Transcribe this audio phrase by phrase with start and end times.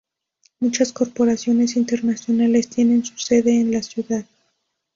[0.59, 4.25] Muchas corporaciones internacionales tienen su sede en la ciudad.